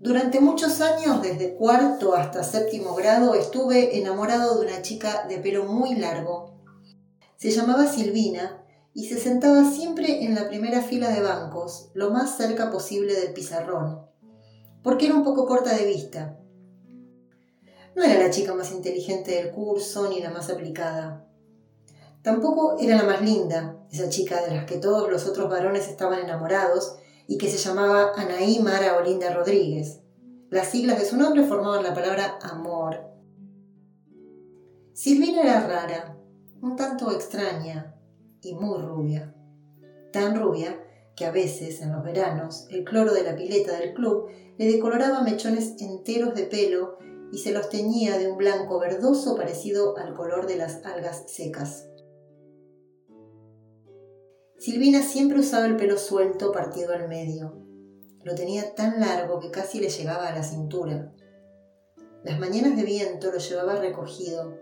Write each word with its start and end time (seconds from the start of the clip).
Durante 0.00 0.40
muchos 0.40 0.80
años, 0.80 1.20
desde 1.20 1.56
cuarto 1.56 2.14
hasta 2.14 2.42
séptimo 2.42 2.94
grado, 2.94 3.34
estuve 3.34 3.98
enamorado 3.98 4.58
de 4.58 4.66
una 4.66 4.80
chica 4.80 5.26
de 5.28 5.36
pelo 5.36 5.66
muy 5.66 5.94
largo. 5.94 6.54
Se 7.36 7.50
llamaba 7.50 7.86
Silvina 7.86 8.64
y 8.94 9.10
se 9.10 9.20
sentaba 9.20 9.62
siempre 9.70 10.24
en 10.24 10.34
la 10.34 10.48
primera 10.48 10.80
fila 10.80 11.10
de 11.10 11.20
bancos, 11.20 11.90
lo 11.92 12.08
más 12.08 12.38
cerca 12.38 12.70
posible 12.70 13.12
del 13.12 13.34
pizarrón, 13.34 14.06
porque 14.82 15.04
era 15.04 15.16
un 15.16 15.22
poco 15.22 15.46
corta 15.46 15.76
de 15.76 15.84
vista. 15.84 16.38
No 17.94 18.02
era 18.02 18.18
la 18.18 18.30
chica 18.30 18.54
más 18.54 18.72
inteligente 18.72 19.32
del 19.32 19.50
curso 19.50 20.08
ni 20.08 20.22
la 20.22 20.30
más 20.30 20.48
aplicada. 20.48 21.26
Tampoco 22.22 22.78
era 22.80 22.96
la 22.96 23.04
más 23.04 23.20
linda, 23.20 23.84
esa 23.92 24.08
chica 24.08 24.40
de 24.46 24.56
las 24.56 24.64
que 24.64 24.78
todos 24.78 25.10
los 25.10 25.26
otros 25.26 25.50
varones 25.50 25.88
estaban 25.88 26.20
enamorados 26.20 26.96
y 27.30 27.38
que 27.38 27.48
se 27.48 27.58
llamaba 27.58 28.10
Anaí 28.16 28.58
Mara 28.58 28.96
Olinda 28.96 29.32
Rodríguez. 29.32 30.00
Las 30.50 30.70
siglas 30.70 30.98
de 30.98 31.06
su 31.06 31.16
nombre 31.16 31.44
formaban 31.44 31.84
la 31.84 31.94
palabra 31.94 32.40
amor. 32.42 33.04
Silvina 34.94 35.42
era 35.42 35.64
rara, 35.64 36.18
un 36.60 36.74
tanto 36.74 37.12
extraña 37.12 37.94
y 38.42 38.54
muy 38.54 38.82
rubia. 38.82 39.32
Tan 40.12 40.40
rubia 40.40 40.84
que 41.14 41.24
a 41.24 41.30
veces, 41.30 41.80
en 41.82 41.92
los 41.92 42.02
veranos, 42.02 42.66
el 42.68 42.82
cloro 42.82 43.14
de 43.14 43.22
la 43.22 43.36
pileta 43.36 43.78
del 43.78 43.94
club 43.94 44.26
le 44.58 44.66
decoloraba 44.66 45.22
mechones 45.22 45.76
enteros 45.78 46.34
de 46.34 46.46
pelo 46.46 46.98
y 47.30 47.38
se 47.38 47.52
los 47.52 47.68
teñía 47.68 48.18
de 48.18 48.28
un 48.28 48.38
blanco 48.38 48.80
verdoso 48.80 49.36
parecido 49.36 49.96
al 49.98 50.14
color 50.14 50.48
de 50.48 50.56
las 50.56 50.84
algas 50.84 51.22
secas. 51.28 51.89
Silvina 54.60 55.00
siempre 55.00 55.40
usaba 55.40 55.64
el 55.64 55.76
pelo 55.76 55.96
suelto 55.96 56.52
partido 56.52 56.92
al 56.92 57.08
medio. 57.08 57.54
Lo 58.24 58.34
tenía 58.34 58.74
tan 58.74 59.00
largo 59.00 59.40
que 59.40 59.50
casi 59.50 59.80
le 59.80 59.88
llegaba 59.88 60.28
a 60.28 60.34
la 60.34 60.42
cintura. 60.42 61.14
Las 62.24 62.38
mañanas 62.38 62.76
de 62.76 62.82
viento 62.82 63.32
lo 63.32 63.38
llevaba 63.38 63.76
recogido, 63.76 64.58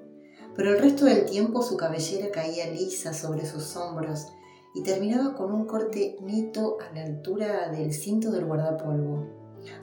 pero 0.55 0.71
el 0.71 0.79
resto 0.79 1.05
del 1.05 1.25
tiempo 1.25 1.63
su 1.63 1.77
cabellera 1.77 2.31
caía 2.31 2.71
lisa 2.71 3.13
sobre 3.13 3.45
sus 3.45 3.75
hombros 3.77 4.29
y 4.73 4.85
terminaba 4.85 5.35
con 5.35 5.51
un 5.51 5.67
corte 5.67 6.17
neto 6.23 6.77
a 6.81 6.95
la 6.95 7.03
altura 7.03 7.69
del 7.71 7.93
cinto 7.93 8.31
del 8.31 8.45
guardapolvo, 8.45 9.27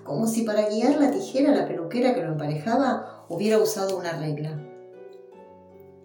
como 0.05 0.27
si 0.27 0.43
para 0.43 0.69
guiar 0.69 0.97
la 0.97 1.11
tijera 1.11 1.53
la 1.53 1.67
peluquera 1.67 2.15
que 2.15 2.23
lo 2.23 2.31
emparejaba 2.31 3.25
hubiera 3.27 3.57
usado 3.57 3.97
una 3.97 4.17
regla. 4.17 4.65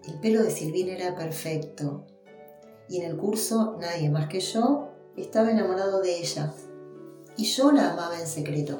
El 0.05 0.19
pelo 0.19 0.43
de 0.43 0.51
Silvina 0.51 0.97
era 0.97 1.15
perfecto, 1.15 2.07
y 2.91 2.97
en 2.97 3.09
el 3.09 3.15
curso 3.15 3.77
nadie 3.79 4.09
más 4.09 4.27
que 4.27 4.41
yo 4.41 4.89
estaba 5.15 5.49
enamorado 5.49 6.01
de 6.01 6.19
ella 6.19 6.53
y 7.37 7.45
yo 7.45 7.71
la 7.71 7.93
amaba 7.93 8.19
en 8.19 8.27
secreto. 8.27 8.79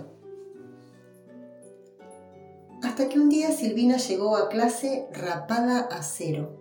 Hasta 2.83 3.07
que 3.07 3.17
un 3.17 3.29
día 3.29 3.51
Silvina 3.51 3.95
llegó 3.95 4.35
a 4.35 4.49
clase 4.49 5.07
rapada 5.13 5.87
a 5.89 6.03
cero. 6.03 6.59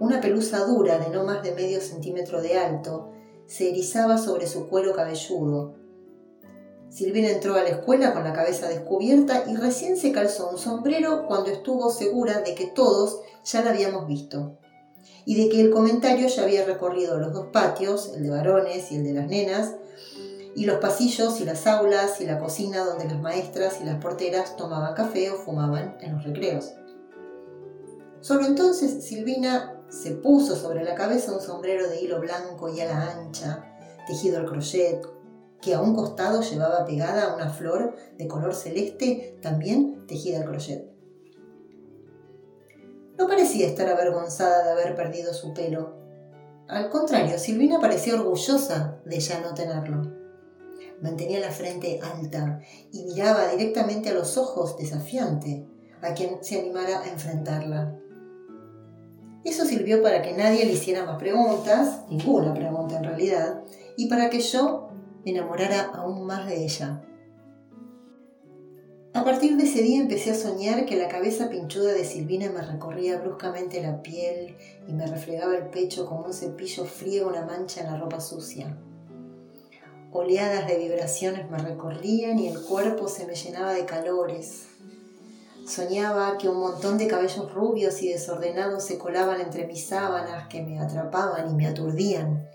Una 0.00 0.22
pelusa 0.22 0.64
dura 0.64 0.98
de 0.98 1.10
no 1.10 1.24
más 1.24 1.42
de 1.42 1.52
medio 1.52 1.82
centímetro 1.82 2.40
de 2.40 2.56
alto 2.56 3.10
se 3.46 3.68
erizaba 3.68 4.16
sobre 4.16 4.46
su 4.46 4.68
cuero 4.68 4.94
cabelludo. 4.94 5.74
Silvina 6.88 7.28
entró 7.28 7.56
a 7.56 7.62
la 7.62 7.68
escuela 7.68 8.14
con 8.14 8.24
la 8.24 8.32
cabeza 8.32 8.68
descubierta 8.70 9.44
y 9.46 9.54
recién 9.54 9.98
se 9.98 10.12
calzó 10.12 10.48
un 10.48 10.56
sombrero 10.56 11.26
cuando 11.26 11.50
estuvo 11.50 11.90
segura 11.90 12.40
de 12.40 12.54
que 12.54 12.68
todos 12.68 13.20
ya 13.44 13.62
la 13.62 13.72
habíamos 13.72 14.06
visto 14.06 14.56
y 15.30 15.36
de 15.36 15.48
que 15.48 15.60
el 15.60 15.70
comentario 15.70 16.26
ya 16.26 16.42
había 16.42 16.64
recorrido 16.64 17.16
los 17.16 17.32
dos 17.32 17.46
patios, 17.52 18.10
el 18.16 18.24
de 18.24 18.30
varones 18.30 18.90
y 18.90 18.96
el 18.96 19.04
de 19.04 19.12
las 19.12 19.28
nenas, 19.28 19.76
y 20.56 20.64
los 20.64 20.78
pasillos 20.78 21.40
y 21.40 21.44
las 21.44 21.68
aulas 21.68 22.20
y 22.20 22.26
la 22.26 22.40
cocina 22.40 22.84
donde 22.84 23.04
las 23.04 23.20
maestras 23.20 23.78
y 23.80 23.84
las 23.84 24.02
porteras 24.02 24.56
tomaban 24.56 24.92
café 24.94 25.30
o 25.30 25.36
fumaban 25.36 25.96
en 26.00 26.16
los 26.16 26.24
recreos. 26.24 26.72
Solo 28.20 28.44
entonces 28.44 29.04
Silvina 29.04 29.80
se 29.88 30.16
puso 30.16 30.56
sobre 30.56 30.82
la 30.82 30.96
cabeza 30.96 31.30
un 31.30 31.40
sombrero 31.40 31.88
de 31.88 32.00
hilo 32.00 32.18
blanco 32.18 32.68
y 32.68 32.80
ala 32.80 33.12
ancha, 33.12 33.76
tejido 34.08 34.40
al 34.40 34.46
crochet, 34.46 35.00
que 35.62 35.74
a 35.74 35.80
un 35.80 35.94
costado 35.94 36.42
llevaba 36.42 36.84
pegada 36.84 37.36
una 37.36 37.50
flor 37.50 37.94
de 38.18 38.26
color 38.26 38.52
celeste, 38.52 39.38
también 39.40 40.08
tejida 40.08 40.38
al 40.38 40.46
crochet. 40.46 40.89
No 43.20 43.28
parecía 43.28 43.66
estar 43.66 43.86
avergonzada 43.86 44.64
de 44.64 44.72
haber 44.72 44.96
perdido 44.96 45.34
su 45.34 45.52
pelo. 45.52 45.92
Al 46.68 46.88
contrario, 46.88 47.38
Silvina 47.38 47.78
parecía 47.78 48.14
orgullosa 48.14 48.96
de 49.04 49.20
ya 49.20 49.40
no 49.40 49.52
tenerlo. 49.52 50.10
Mantenía 51.02 51.38
la 51.38 51.50
frente 51.50 52.00
alta 52.02 52.60
y 52.90 53.04
miraba 53.04 53.48
directamente 53.48 54.08
a 54.08 54.14
los 54.14 54.38
ojos 54.38 54.78
desafiante 54.78 55.66
a 56.00 56.14
quien 56.14 56.42
se 56.42 56.60
animara 56.60 57.00
a 57.00 57.08
enfrentarla. 57.10 57.94
Eso 59.44 59.66
sirvió 59.66 60.02
para 60.02 60.22
que 60.22 60.32
nadie 60.32 60.64
le 60.64 60.72
hiciera 60.72 61.04
más 61.04 61.18
preguntas, 61.18 62.06
ninguna 62.08 62.54
pregunta 62.54 62.96
en 62.96 63.04
realidad, 63.04 63.64
y 63.98 64.08
para 64.08 64.30
que 64.30 64.40
yo 64.40 64.88
me 65.26 65.32
enamorara 65.32 65.90
aún 65.92 66.24
más 66.24 66.46
de 66.46 66.64
ella. 66.64 67.02
A 69.12 69.24
partir 69.24 69.56
de 69.56 69.64
ese 69.64 69.82
día 69.82 70.00
empecé 70.00 70.30
a 70.30 70.36
soñar 70.36 70.86
que 70.86 70.96
la 70.96 71.08
cabeza 71.08 71.50
pinchuda 71.50 71.92
de 71.92 72.04
Silvina 72.04 72.48
me 72.48 72.62
recorría 72.62 73.18
bruscamente 73.18 73.82
la 73.82 74.02
piel 74.02 74.56
y 74.86 74.92
me 74.92 75.04
refregaba 75.04 75.56
el 75.56 75.68
pecho 75.68 76.06
como 76.06 76.26
un 76.26 76.32
cepillo 76.32 76.84
friega 76.84 77.26
una 77.26 77.44
mancha 77.44 77.80
en 77.80 77.88
la 77.88 77.98
ropa 77.98 78.20
sucia. 78.20 78.78
Oleadas 80.12 80.68
de 80.68 80.78
vibraciones 80.78 81.50
me 81.50 81.58
recorrían 81.58 82.38
y 82.38 82.48
el 82.48 82.62
cuerpo 82.62 83.08
se 83.08 83.26
me 83.26 83.34
llenaba 83.34 83.72
de 83.72 83.84
calores. 83.84 84.68
Soñaba 85.66 86.38
que 86.38 86.48
un 86.48 86.60
montón 86.60 86.96
de 86.96 87.08
cabellos 87.08 87.52
rubios 87.52 88.00
y 88.02 88.10
desordenados 88.10 88.84
se 88.84 88.96
colaban 88.96 89.40
entre 89.40 89.66
mis 89.66 89.86
sábanas 89.86 90.46
que 90.46 90.62
me 90.62 90.78
atrapaban 90.78 91.50
y 91.50 91.54
me 91.54 91.66
aturdían. 91.66 92.48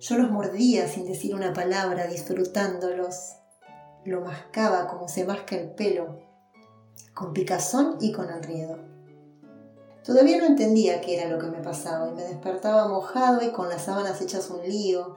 Yo 0.00 0.16
los 0.16 0.30
mordía 0.30 0.88
sin 0.88 1.04
decir 1.04 1.34
una 1.34 1.52
palabra, 1.52 2.06
disfrutándolos 2.06 3.36
lo 4.04 4.20
mascaba 4.20 4.86
como 4.88 5.08
se 5.08 5.24
masca 5.24 5.56
el 5.56 5.70
pelo, 5.70 6.18
con 7.14 7.32
picazón 7.32 7.96
y 8.00 8.12
con 8.12 8.30
enriedo. 8.30 8.78
Todavía 10.04 10.38
no 10.38 10.46
entendía 10.46 11.00
qué 11.00 11.20
era 11.20 11.30
lo 11.30 11.38
que 11.38 11.46
me 11.46 11.62
pasaba 11.62 12.08
y 12.08 12.12
me 12.12 12.24
despertaba 12.24 12.88
mojado 12.88 13.42
y 13.42 13.52
con 13.52 13.68
las 13.68 13.82
sábanas 13.82 14.20
hechas 14.20 14.50
un 14.50 14.62
lío, 14.62 15.16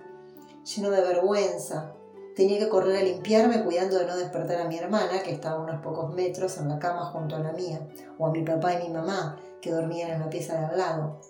lleno 0.64 0.92
de 0.92 1.02
vergüenza. 1.02 1.94
Tenía 2.36 2.60
que 2.60 2.70
correr 2.70 2.98
a 2.98 3.04
limpiarme 3.04 3.64
cuidando 3.64 3.98
de 3.98 4.06
no 4.06 4.16
despertar 4.16 4.62
a 4.62 4.68
mi 4.68 4.78
hermana, 4.78 5.24
que 5.24 5.32
estaba 5.32 5.64
unos 5.64 5.82
pocos 5.82 6.14
metros 6.14 6.58
en 6.58 6.70
la 6.70 6.78
cama 6.78 7.06
junto 7.06 7.36
a 7.36 7.40
la 7.40 7.54
mía, 7.54 7.80
o 8.20 8.28
a 8.28 8.32
mi 8.32 8.44
papá 8.44 8.74
y 8.74 8.88
mi 8.88 8.94
mamá, 8.94 9.40
que 9.62 9.72
dormían 9.72 10.12
en 10.12 10.20
la 10.20 10.30
pieza 10.30 10.60
de 10.60 10.66
al 10.66 10.78
lado. 10.78 11.22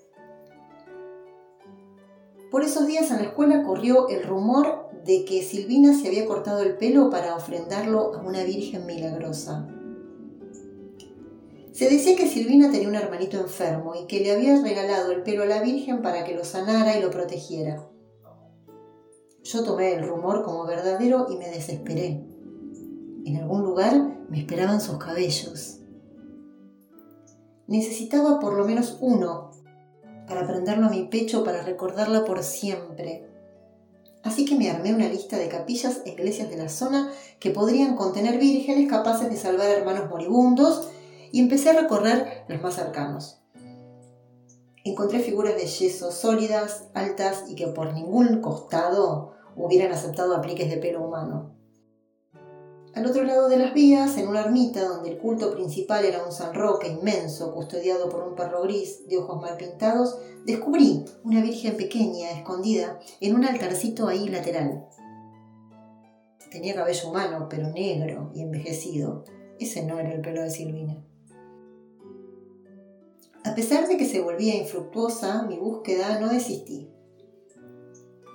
Por 2.51 2.63
esos 2.63 2.87
días 2.87 3.09
en 3.11 3.17
la 3.17 3.23
escuela 3.23 3.63
corrió 3.63 4.09
el 4.09 4.23
rumor 4.23 4.84
de 5.05 5.23
que 5.23 5.43
Silvina 5.43 5.93
se 5.93 6.07
había 6.07 6.25
cortado 6.25 6.63
el 6.63 6.77
pelo 6.77 7.11
para 7.11 7.35
ofrendarlo 7.35 8.15
a 8.15 8.21
una 8.21 8.43
virgen 8.43 8.87
milagrosa. 8.87 9.69
Se 11.73 11.89
decía 11.89 12.15
que 12.15 12.27
Silvina 12.27 12.71
tenía 12.71 12.87
un 12.87 12.95
hermanito 12.95 13.37
enfermo 13.37 13.93
y 13.95 14.07
que 14.07 14.21
le 14.21 14.31
había 14.31 14.59
regalado 14.61 15.11
el 15.11 15.21
pelo 15.21 15.43
a 15.43 15.45
la 15.45 15.61
Virgen 15.61 16.01
para 16.01 16.23
que 16.23 16.33
lo 16.33 16.43
sanara 16.43 16.97
y 16.97 17.01
lo 17.01 17.11
protegiera. 17.11 17.87
Yo 19.43 19.63
tomé 19.63 19.93
el 19.93 20.07
rumor 20.07 20.43
como 20.43 20.65
verdadero 20.65 21.27
y 21.29 21.35
me 21.35 21.49
desesperé. 21.49 22.25
En 23.25 23.37
algún 23.37 23.61
lugar 23.61 24.25
me 24.29 24.39
esperaban 24.39 24.81
sus 24.81 24.97
cabellos. 24.97 25.81
Necesitaba 27.67 28.39
por 28.39 28.53
lo 28.53 28.65
menos 28.65 28.97
uno 29.01 29.51
para 30.27 30.47
prenderlo 30.47 30.87
a 30.87 30.89
mi 30.89 31.03
pecho 31.03 31.43
para 31.43 31.61
recordarla 31.61 32.25
por 32.25 32.41
siempre 32.41 33.34
Así 34.25 34.43
que 34.43 34.55
me 34.55 34.71
armé 34.71 34.91
una 34.91 35.07
lista 35.07 35.37
de 35.37 35.47
capillas 35.47 36.01
e 36.03 36.09
iglesias 36.09 36.49
de 36.49 36.57
la 36.57 36.67
zona 36.67 37.13
que 37.39 37.51
podrían 37.51 37.95
contener 37.95 38.39
vírgenes 38.39 38.89
capaces 38.89 39.29
de 39.29 39.37
salvar 39.37 39.69
hermanos 39.69 40.09
moribundos 40.09 40.89
y 41.31 41.39
empecé 41.39 41.69
a 41.69 41.81
recorrer 41.81 42.43
los 42.47 42.59
más 42.59 42.73
cercanos. 42.73 43.39
Encontré 44.83 45.19
figuras 45.19 45.55
de 45.55 45.67
yeso 45.67 46.11
sólidas, 46.11 46.85
altas 46.95 47.43
y 47.47 47.53
que 47.53 47.67
por 47.67 47.93
ningún 47.93 48.41
costado 48.41 49.33
hubieran 49.55 49.91
aceptado 49.91 50.35
apliques 50.35 50.71
de 50.71 50.77
pelo 50.77 51.05
humano. 51.05 51.55
Al 52.95 53.05
otro 53.05 53.25
lado 53.25 53.47
de 53.47 53.57
las 53.57 53.75
vías, 53.75 54.17
en 54.17 54.27
una 54.27 54.41
ermita 54.41 54.87
donde 54.87 55.11
el 55.11 55.17
culto 55.19 55.51
principal 55.51 56.03
era 56.03 56.25
un 56.25 56.31
San 56.31 56.55
Roque 56.55 56.87
inmenso, 56.87 57.53
custodiado 57.53 58.09
por 58.09 58.23
un 58.23 58.35
perro 58.35 58.63
gris 58.63 59.07
de 59.07 59.17
ojos 59.17 59.39
mal 59.39 59.55
pintados, 59.57 60.17
descubrí 60.45 61.03
una 61.23 61.41
virgen 61.41 61.75
pequeña, 61.75 62.31
escondida, 62.31 62.99
en 63.19 63.35
un 63.35 63.45
altarcito 63.45 64.07
ahí 64.07 64.29
lateral. 64.29 64.85
Tenía 66.51 66.75
cabello 66.75 67.09
humano, 67.09 67.47
pero 67.49 67.69
negro 67.69 68.31
y 68.33 68.41
envejecido. 68.41 69.25
Ese 69.59 69.83
no 69.83 69.99
era 69.99 70.13
el 70.13 70.21
pelo 70.21 70.41
de 70.41 70.49
Silvina. 70.49 71.03
A 73.43 73.53
pesar 73.55 73.87
de 73.87 73.97
que 73.97 74.05
se 74.05 74.21
volvía 74.21 74.55
infructuosa, 74.55 75.43
mi 75.43 75.57
búsqueda 75.57 76.19
no 76.19 76.29
desistí. 76.29 76.89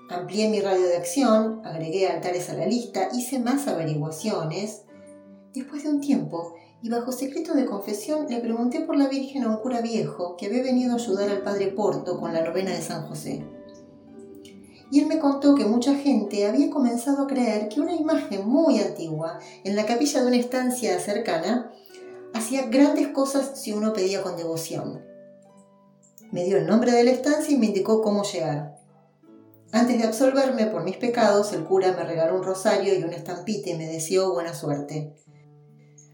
Amplié 0.08 0.48
mi 0.48 0.60
radio 0.60 0.86
de 0.86 0.96
acción, 0.96 1.62
agregué 1.64 2.08
altares 2.08 2.50
a 2.50 2.54
la 2.54 2.66
lista, 2.66 3.08
hice 3.12 3.38
más 3.38 3.68
averiguaciones. 3.68 4.84
Después 5.54 5.84
de 5.84 5.90
un 5.90 6.00
tiempo, 6.00 6.54
y 6.82 6.88
bajo 6.88 7.12
secreto 7.12 7.54
de 7.54 7.66
confesión, 7.66 8.26
le 8.28 8.40
pregunté 8.40 8.80
por 8.80 8.96
la 8.96 9.08
Virgen 9.08 9.44
a 9.44 9.50
un 9.50 9.58
cura 9.58 9.80
viejo 9.80 10.36
que 10.36 10.46
había 10.46 10.62
venido 10.62 10.92
a 10.92 10.96
ayudar 10.96 11.28
al 11.28 11.42
padre 11.42 11.68
Porto 11.68 12.18
con 12.18 12.32
la 12.32 12.42
novena 12.42 12.70
de 12.70 12.80
San 12.80 13.06
José. 13.06 13.44
Y 14.90 15.00
él 15.00 15.06
me 15.06 15.18
contó 15.18 15.54
que 15.54 15.66
mucha 15.66 15.94
gente 15.94 16.46
había 16.46 16.70
comenzado 16.70 17.22
a 17.22 17.26
creer 17.26 17.68
que 17.68 17.80
una 17.80 17.94
imagen 17.94 18.48
muy 18.48 18.80
antigua 18.80 19.38
en 19.62 19.76
la 19.76 19.86
capilla 19.86 20.20
de 20.20 20.26
una 20.26 20.36
estancia 20.36 20.98
cercana 20.98 21.70
hacía 22.32 22.66
grandes 22.66 23.08
cosas 23.08 23.60
si 23.60 23.72
uno 23.72 23.92
pedía 23.92 24.22
con 24.22 24.36
devoción. 24.36 25.04
Me 26.32 26.44
dio 26.44 26.56
el 26.56 26.66
nombre 26.66 26.92
de 26.92 27.04
la 27.04 27.10
estancia 27.10 27.54
y 27.54 27.58
me 27.58 27.66
indicó 27.66 28.02
cómo 28.02 28.24
llegar. 28.24 28.78
Antes 29.72 29.98
de 29.98 30.04
absolverme 30.04 30.66
por 30.66 30.82
mis 30.82 30.96
pecados, 30.96 31.52
el 31.52 31.64
cura 31.64 31.92
me 31.92 32.02
regaló 32.02 32.36
un 32.36 32.42
rosario 32.42 32.98
y 32.98 33.04
una 33.04 33.16
estampita 33.16 33.70
y 33.70 33.76
me 33.76 33.86
deseó 33.86 34.32
buena 34.32 34.54
suerte. 34.54 35.14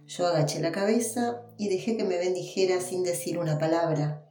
Yo 0.07 0.25
agaché 0.29 0.61
la 0.61 0.71
cabeza 0.71 1.43
y 1.59 1.69
dejé 1.69 1.97
que 1.97 2.05
me 2.05 2.17
bendijera 2.17 2.81
sin 2.81 3.03
decir 3.03 3.39
una 3.39 3.59
palabra. 3.59 4.31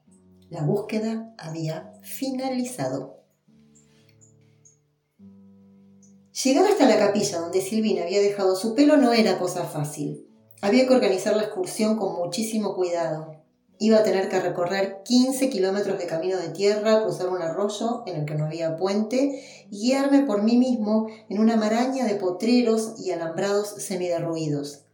La 0.49 0.63
búsqueda 0.63 1.33
había 1.37 1.91
finalizado. 2.01 3.19
Llegar 6.43 6.65
hasta 6.65 6.87
la 6.87 6.97
capilla 6.97 7.39
donde 7.39 7.61
Silvina 7.61 8.03
había 8.03 8.21
dejado 8.21 8.55
su 8.55 8.73
pelo 8.73 8.95
no 8.95 9.11
era 9.11 9.37
cosa 9.37 9.65
fácil. 9.65 10.29
Había 10.61 10.87
que 10.87 10.93
organizar 10.93 11.35
la 11.35 11.43
excursión 11.43 11.97
con 11.97 12.15
muchísimo 12.15 12.73
cuidado. 12.73 13.43
Iba 13.77 13.97
a 13.97 14.03
tener 14.03 14.29
que 14.29 14.39
recorrer 14.39 15.01
15 15.03 15.49
kilómetros 15.49 15.99
de 15.99 16.07
camino 16.07 16.37
de 16.37 16.49
tierra, 16.49 17.03
cruzar 17.03 17.27
un 17.27 17.41
arroyo 17.41 18.03
en 18.05 18.15
el 18.15 18.25
que 18.25 18.35
no 18.35 18.45
había 18.45 18.77
puente 18.77 19.43
y 19.69 19.87
guiarme 19.87 20.21
por 20.21 20.41
mí 20.41 20.55
mismo 20.55 21.07
en 21.27 21.39
una 21.39 21.57
maraña 21.57 22.05
de 22.05 22.15
potreros 22.15 22.93
y 22.97 23.11
alambrados 23.11 23.67
semiderruidos. 23.67 24.84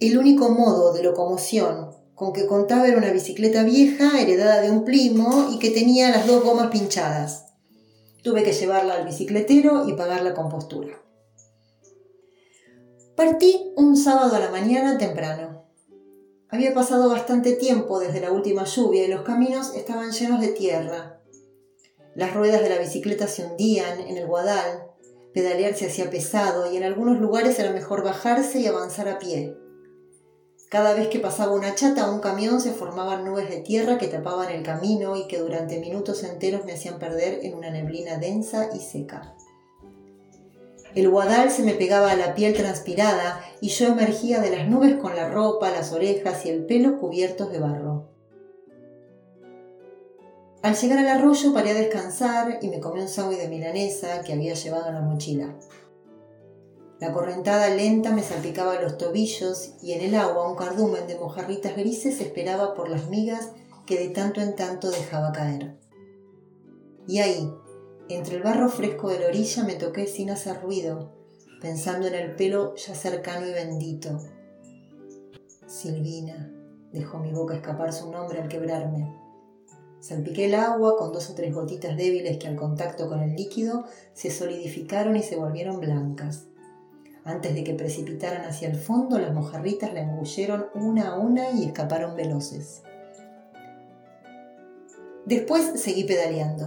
El 0.00 0.16
único 0.16 0.48
modo 0.48 0.94
de 0.94 1.02
locomoción 1.02 1.90
con 2.14 2.32
que 2.32 2.46
contaba 2.46 2.88
era 2.88 2.96
una 2.96 3.12
bicicleta 3.12 3.64
vieja 3.64 4.18
heredada 4.18 4.62
de 4.62 4.70
un 4.70 4.86
primo 4.86 5.50
y 5.52 5.58
que 5.58 5.68
tenía 5.68 6.10
las 6.10 6.26
dos 6.26 6.42
gomas 6.42 6.70
pinchadas. 6.70 7.52
Tuve 8.22 8.42
que 8.42 8.54
llevarla 8.54 8.94
al 8.94 9.04
bicicletero 9.04 9.86
y 9.86 9.92
pagar 9.92 10.22
la 10.22 10.32
compostura. 10.32 11.02
Partí 13.14 13.74
un 13.76 13.94
sábado 13.94 14.36
a 14.36 14.38
la 14.38 14.50
mañana 14.50 14.96
temprano. 14.96 15.66
Había 16.48 16.72
pasado 16.72 17.10
bastante 17.10 17.52
tiempo 17.52 18.00
desde 18.00 18.22
la 18.22 18.32
última 18.32 18.64
lluvia 18.64 19.04
y 19.04 19.08
los 19.08 19.20
caminos 19.20 19.74
estaban 19.74 20.12
llenos 20.12 20.40
de 20.40 20.48
tierra. 20.48 21.20
Las 22.14 22.32
ruedas 22.32 22.62
de 22.62 22.70
la 22.70 22.78
bicicleta 22.78 23.28
se 23.28 23.44
hundían 23.44 24.00
en 24.00 24.16
el 24.16 24.26
guadal, 24.26 24.86
pedalear 25.34 25.74
se 25.76 25.88
hacía 25.88 26.08
pesado 26.08 26.72
y 26.72 26.78
en 26.78 26.84
algunos 26.84 27.18
lugares 27.20 27.58
era 27.58 27.70
mejor 27.70 28.02
bajarse 28.02 28.60
y 28.60 28.66
avanzar 28.66 29.06
a 29.06 29.18
pie. 29.18 29.59
Cada 30.70 30.94
vez 30.94 31.08
que 31.08 31.18
pasaba 31.18 31.52
una 31.52 31.74
chata 31.74 32.08
o 32.08 32.14
un 32.14 32.20
camión 32.20 32.60
se 32.60 32.70
formaban 32.70 33.24
nubes 33.24 33.50
de 33.50 33.56
tierra 33.56 33.98
que 33.98 34.06
tapaban 34.06 34.50
el 34.50 34.62
camino 34.62 35.16
y 35.16 35.26
que 35.26 35.40
durante 35.40 35.80
minutos 35.80 36.22
enteros 36.22 36.64
me 36.64 36.74
hacían 36.74 37.00
perder 37.00 37.40
en 37.42 37.54
una 37.54 37.70
neblina 37.70 38.18
densa 38.18 38.68
y 38.72 38.78
seca. 38.78 39.34
El 40.94 41.10
guadal 41.10 41.50
se 41.50 41.64
me 41.64 41.74
pegaba 41.74 42.12
a 42.12 42.16
la 42.16 42.36
piel 42.36 42.54
transpirada 42.54 43.44
y 43.60 43.70
yo 43.70 43.88
emergía 43.88 44.40
de 44.40 44.56
las 44.56 44.68
nubes 44.68 44.94
con 44.94 45.16
la 45.16 45.28
ropa, 45.28 45.72
las 45.72 45.92
orejas 45.92 46.46
y 46.46 46.50
el 46.50 46.64
pelo 46.66 47.00
cubiertos 47.00 47.50
de 47.50 47.58
barro. 47.58 48.08
Al 50.62 50.76
llegar 50.76 50.98
al 50.98 51.08
arroyo 51.08 51.52
paré 51.52 51.70
a 51.70 51.74
descansar 51.74 52.60
y 52.62 52.68
me 52.68 52.78
comí 52.78 53.00
un 53.00 53.08
sándwich 53.08 53.40
de 53.40 53.48
milanesa 53.48 54.22
que 54.22 54.34
había 54.34 54.54
llevado 54.54 54.86
en 54.86 54.94
la 54.94 55.00
mochila. 55.00 55.52
La 57.00 57.14
correntada 57.14 57.74
lenta 57.74 58.12
me 58.12 58.22
salpicaba 58.22 58.80
los 58.82 58.98
tobillos 58.98 59.72
y 59.82 59.92
en 59.92 60.02
el 60.02 60.14
agua 60.14 60.50
un 60.50 60.54
cardumen 60.54 61.06
de 61.06 61.18
mojarritas 61.18 61.74
grises 61.74 62.20
esperaba 62.20 62.74
por 62.74 62.90
las 62.90 63.08
migas 63.08 63.52
que 63.86 63.98
de 63.98 64.10
tanto 64.10 64.42
en 64.42 64.54
tanto 64.54 64.90
dejaba 64.90 65.32
caer. 65.32 65.78
Y 67.08 67.20
ahí, 67.20 67.50
entre 68.10 68.36
el 68.36 68.42
barro 68.42 68.68
fresco 68.68 69.08
de 69.08 69.18
la 69.18 69.28
orilla 69.28 69.64
me 69.64 69.76
toqué 69.76 70.06
sin 70.06 70.30
hacer 70.30 70.60
ruido, 70.60 71.14
pensando 71.62 72.06
en 72.06 72.14
el 72.14 72.36
pelo 72.36 72.74
ya 72.76 72.94
cercano 72.94 73.48
y 73.48 73.52
bendito. 73.52 74.20
Silvina, 75.66 76.52
dejó 76.92 77.18
mi 77.18 77.32
boca 77.32 77.54
escapar 77.54 77.94
su 77.94 78.10
nombre 78.10 78.42
al 78.42 78.48
quebrarme. 78.48 79.16
Salpiqué 80.00 80.46
el 80.46 80.54
agua 80.54 80.98
con 80.98 81.12
dos 81.12 81.30
o 81.30 81.34
tres 81.34 81.54
gotitas 81.54 81.96
débiles 81.96 82.36
que 82.36 82.48
al 82.48 82.56
contacto 82.56 83.08
con 83.08 83.22
el 83.22 83.36
líquido 83.36 83.86
se 84.12 84.30
solidificaron 84.30 85.16
y 85.16 85.22
se 85.22 85.36
volvieron 85.36 85.80
blancas. 85.80 86.49
Antes 87.24 87.54
de 87.54 87.64
que 87.64 87.74
precipitaran 87.74 88.44
hacia 88.44 88.68
el 88.68 88.76
fondo, 88.76 89.18
las 89.18 89.34
mojarritas 89.34 89.92
la 89.92 90.00
engulleron 90.00 90.66
una 90.74 91.10
a 91.10 91.18
una 91.18 91.50
y 91.50 91.64
escaparon 91.64 92.16
veloces. 92.16 92.82
Después 95.26 95.72
seguí 95.80 96.04
pedaleando. 96.04 96.66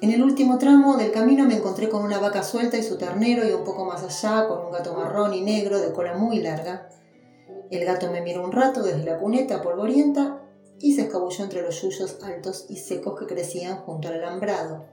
En 0.00 0.12
el 0.12 0.22
último 0.22 0.58
tramo 0.58 0.96
del 0.96 1.10
camino 1.10 1.44
me 1.44 1.56
encontré 1.56 1.88
con 1.88 2.04
una 2.04 2.20
vaca 2.20 2.44
suelta 2.44 2.76
y 2.76 2.84
su 2.84 2.98
ternero 2.98 3.48
y 3.48 3.52
un 3.52 3.64
poco 3.64 3.84
más 3.84 4.04
allá 4.04 4.46
con 4.46 4.64
un 4.64 4.70
gato 4.70 4.94
marrón 4.94 5.34
y 5.34 5.40
negro 5.40 5.80
de 5.80 5.92
cola 5.92 6.14
muy 6.14 6.40
larga. 6.40 6.88
El 7.70 7.84
gato 7.84 8.12
me 8.12 8.20
miró 8.20 8.44
un 8.44 8.52
rato 8.52 8.82
desde 8.82 9.02
la 9.02 9.18
cuneta 9.18 9.60
polvorienta 9.60 10.40
y 10.78 10.94
se 10.94 11.02
escabulló 11.02 11.42
entre 11.42 11.62
los 11.62 11.82
yuyos 11.82 12.18
altos 12.22 12.66
y 12.68 12.76
secos 12.76 13.18
que 13.18 13.26
crecían 13.26 13.78
junto 13.78 14.08
al 14.08 14.14
alambrado. 14.14 14.86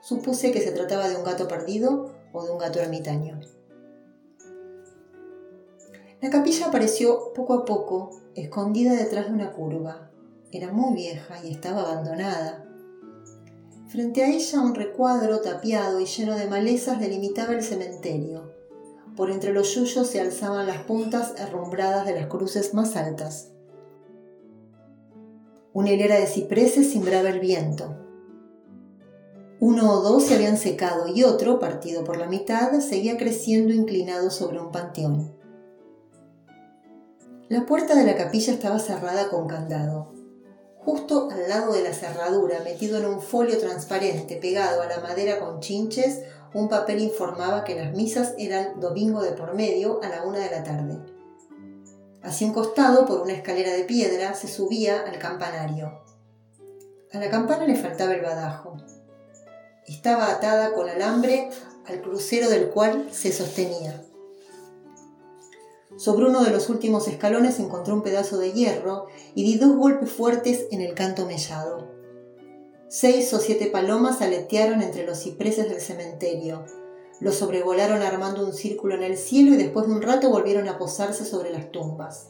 Supuse 0.00 0.50
que 0.50 0.60
se 0.60 0.72
trataba 0.72 1.08
de 1.08 1.14
un 1.14 1.22
gato 1.22 1.46
perdido 1.46 2.10
o 2.32 2.44
de 2.44 2.50
un 2.50 2.58
gato 2.58 2.80
ermitaño. 2.80 3.38
La 6.22 6.30
capilla 6.30 6.66
apareció 6.66 7.32
poco 7.34 7.52
a 7.52 7.64
poco, 7.64 8.10
escondida 8.36 8.94
detrás 8.94 9.26
de 9.26 9.32
una 9.32 9.50
curva. 9.50 10.12
Era 10.52 10.70
muy 10.70 10.94
vieja 10.94 11.44
y 11.44 11.50
estaba 11.50 11.80
abandonada. 11.82 12.64
Frente 13.88 14.22
a 14.22 14.28
ella 14.28 14.60
un 14.60 14.76
recuadro 14.76 15.40
tapiado 15.40 15.98
y 15.98 16.06
lleno 16.06 16.36
de 16.36 16.46
malezas 16.46 17.00
delimitaba 17.00 17.54
el 17.54 17.64
cementerio. 17.64 18.52
Por 19.16 19.32
entre 19.32 19.52
los 19.52 19.74
yuyos 19.74 20.06
se 20.06 20.20
alzaban 20.20 20.68
las 20.68 20.84
puntas 20.84 21.34
herrumbradas 21.38 22.06
de 22.06 22.14
las 22.14 22.28
cruces 22.28 22.72
más 22.72 22.94
altas. 22.94 23.48
Una 25.72 25.90
hilera 25.90 26.20
de 26.20 26.26
cipreses 26.28 26.92
cimbraba 26.92 27.30
el 27.30 27.40
viento. 27.40 27.96
Uno 29.58 29.90
o 29.90 30.00
dos 30.02 30.22
se 30.22 30.36
habían 30.36 30.56
secado 30.56 31.08
y 31.08 31.24
otro, 31.24 31.58
partido 31.58 32.04
por 32.04 32.16
la 32.16 32.26
mitad, 32.26 32.78
seguía 32.78 33.16
creciendo 33.16 33.74
inclinado 33.74 34.30
sobre 34.30 34.60
un 34.60 34.70
panteón. 34.70 35.41
La 37.52 37.66
puerta 37.66 37.94
de 37.94 38.04
la 38.04 38.16
capilla 38.16 38.50
estaba 38.50 38.78
cerrada 38.78 39.28
con 39.28 39.46
candado. 39.46 40.14
Justo 40.78 41.28
al 41.30 41.50
lado 41.50 41.74
de 41.74 41.82
la 41.82 41.92
cerradura, 41.92 42.60
metido 42.64 42.96
en 42.96 43.04
un 43.04 43.20
folio 43.20 43.58
transparente 43.58 44.36
pegado 44.36 44.80
a 44.80 44.86
la 44.86 45.00
madera 45.00 45.38
con 45.38 45.60
chinches, 45.60 46.22
un 46.54 46.70
papel 46.70 47.02
informaba 47.02 47.62
que 47.64 47.74
las 47.74 47.92
misas 47.92 48.32
eran 48.38 48.80
domingo 48.80 49.20
de 49.20 49.32
por 49.32 49.52
medio 49.52 50.00
a 50.02 50.08
la 50.08 50.22
una 50.22 50.38
de 50.38 50.50
la 50.50 50.64
tarde. 50.64 50.98
Hacia 52.22 52.46
un 52.46 52.54
costado, 52.54 53.04
por 53.04 53.20
una 53.20 53.34
escalera 53.34 53.74
de 53.74 53.84
piedra, 53.84 54.32
se 54.32 54.48
subía 54.48 55.02
al 55.02 55.18
campanario. 55.18 56.00
A 57.12 57.18
la 57.18 57.28
campana 57.28 57.66
le 57.66 57.76
faltaba 57.76 58.14
el 58.14 58.22
badajo. 58.22 58.78
Estaba 59.86 60.30
atada 60.30 60.72
con 60.72 60.88
alambre 60.88 61.50
al 61.86 62.00
crucero 62.00 62.48
del 62.48 62.70
cual 62.70 63.10
se 63.12 63.30
sostenía. 63.30 64.02
Sobre 65.96 66.26
uno 66.26 66.42
de 66.42 66.50
los 66.50 66.68
últimos 66.68 67.06
escalones 67.08 67.60
encontré 67.60 67.92
un 67.92 68.02
pedazo 68.02 68.38
de 68.38 68.52
hierro 68.52 69.06
y 69.34 69.44
di 69.44 69.58
dos 69.58 69.76
golpes 69.76 70.10
fuertes 70.10 70.66
en 70.70 70.80
el 70.80 70.94
canto 70.94 71.26
mellado. 71.26 71.90
Seis 72.88 73.32
o 73.32 73.38
siete 73.38 73.66
palomas 73.66 74.20
aletearon 74.20 74.82
entre 74.82 75.06
los 75.06 75.22
cipreses 75.22 75.68
del 75.68 75.80
cementerio. 75.80 76.64
Los 77.20 77.36
sobrevolaron 77.36 78.02
armando 78.02 78.44
un 78.44 78.52
círculo 78.52 78.94
en 78.94 79.02
el 79.02 79.16
cielo 79.16 79.54
y 79.54 79.56
después 79.56 79.86
de 79.86 79.92
un 79.92 80.02
rato 80.02 80.30
volvieron 80.30 80.68
a 80.68 80.78
posarse 80.78 81.24
sobre 81.24 81.50
las 81.50 81.70
tumbas. 81.70 82.28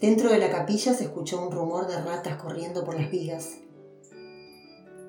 Dentro 0.00 0.28
de 0.28 0.38
la 0.38 0.50
capilla 0.50 0.92
se 0.92 1.04
escuchó 1.04 1.40
un 1.40 1.50
rumor 1.50 1.86
de 1.86 2.00
ratas 2.00 2.36
corriendo 2.40 2.84
por 2.84 2.94
las 3.00 3.10
vigas. 3.10 3.52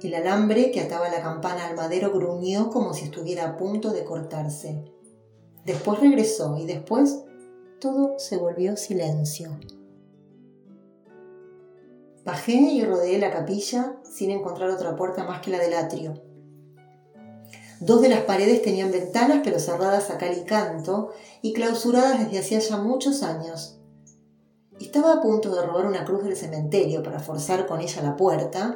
El 0.01 0.13
alambre 0.13 0.71
que 0.71 0.81
ataba 0.81 1.09
la 1.09 1.21
campana 1.21 1.67
al 1.67 1.75
madero 1.75 2.11
gruñó 2.11 2.69
como 2.69 2.93
si 2.93 3.05
estuviera 3.05 3.45
a 3.45 3.57
punto 3.57 3.91
de 3.91 4.03
cortarse. 4.03 4.85
Después 5.65 5.99
regresó 5.99 6.57
y 6.57 6.65
después 6.65 7.23
todo 7.81 8.19
se 8.19 8.37
volvió 8.37 8.77
silencio. 8.77 9.59
Bajé 12.23 12.53
y 12.53 12.83
rodeé 12.83 13.17
la 13.19 13.31
capilla 13.31 13.97
sin 14.03 14.29
encontrar 14.31 14.69
otra 14.69 14.95
puerta 14.95 15.23
más 15.23 15.41
que 15.41 15.51
la 15.51 15.59
del 15.59 15.73
atrio. 15.73 16.21
Dos 17.79 18.01
de 18.01 18.09
las 18.09 18.21
paredes 18.21 18.61
tenían 18.61 18.91
ventanas 18.91 19.41
pero 19.43 19.59
cerradas 19.59 20.09
a 20.09 20.17
cal 20.17 20.37
y 20.37 20.45
canto 20.45 21.11
y 21.41 21.53
clausuradas 21.53 22.19
desde 22.19 22.39
hacía 22.39 22.59
ya 22.59 22.77
muchos 22.77 23.21
años. 23.23 23.79
Estaba 24.79 25.13
a 25.13 25.21
punto 25.21 25.53
de 25.53 25.65
robar 25.65 25.85
una 25.85 26.05
cruz 26.05 26.23
del 26.23 26.35
cementerio 26.35 27.01
para 27.01 27.19
forzar 27.19 27.65
con 27.65 27.81
ella 27.81 28.01
la 28.01 28.15
puerta, 28.15 28.75